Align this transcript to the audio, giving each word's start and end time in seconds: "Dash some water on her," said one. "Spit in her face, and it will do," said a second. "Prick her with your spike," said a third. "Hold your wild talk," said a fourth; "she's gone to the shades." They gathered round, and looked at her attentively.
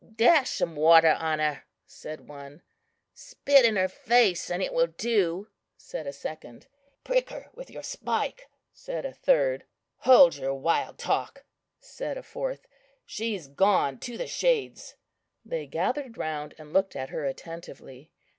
"Dash 0.15 0.49
some 0.49 0.75
water 0.75 1.11
on 1.19 1.37
her," 1.37 1.61
said 1.85 2.27
one. 2.27 2.63
"Spit 3.13 3.63
in 3.63 3.75
her 3.75 3.87
face, 3.87 4.49
and 4.49 4.63
it 4.63 4.73
will 4.73 4.87
do," 4.87 5.49
said 5.77 6.07
a 6.07 6.11
second. 6.11 6.65
"Prick 7.03 7.29
her 7.29 7.51
with 7.53 7.69
your 7.69 7.83
spike," 7.83 8.49
said 8.73 9.05
a 9.05 9.13
third. 9.13 9.63
"Hold 9.97 10.37
your 10.37 10.55
wild 10.55 10.97
talk," 10.97 11.45
said 11.79 12.17
a 12.17 12.23
fourth; 12.23 12.67
"she's 13.05 13.47
gone 13.47 13.99
to 13.99 14.17
the 14.17 14.25
shades." 14.25 14.95
They 15.45 15.67
gathered 15.67 16.17
round, 16.17 16.55
and 16.57 16.73
looked 16.73 16.95
at 16.95 17.09
her 17.09 17.25
attentively. 17.27 18.09